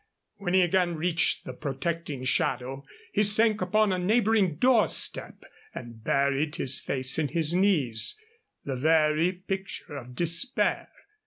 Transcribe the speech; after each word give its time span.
When 0.37 0.55
he 0.55 0.63
again 0.63 0.95
reached 0.95 1.45
the 1.45 1.53
protecting 1.53 2.23
shadow 2.23 2.85
he 3.13 3.21
sank 3.21 3.61
upon 3.61 3.91
a 3.91 3.99
neighboring 3.99 4.55
doorstep 4.55 5.43
and 5.75 6.03
buried 6.03 6.55
his 6.55 6.79
face 6.79 7.19
in 7.19 7.27
his 7.27 7.53
knees, 7.53 8.19
the 8.65 8.77
very 8.77 9.31
picture 9.31 9.95
of 9.97 10.15
despair. 10.15 10.89